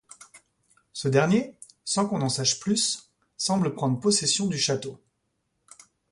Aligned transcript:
Ce 0.93 1.07
dernier, 1.07 1.53
sans 1.85 2.07
qu'on 2.07 2.17
n'en 2.17 2.29
sache 2.29 2.59
plus, 2.59 3.11
semble 3.37 3.75
prendre 3.75 3.99
possession 3.99 4.47
du 4.47 4.57
château. 4.57 4.99